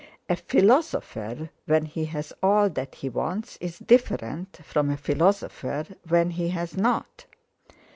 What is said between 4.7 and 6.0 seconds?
a philosopher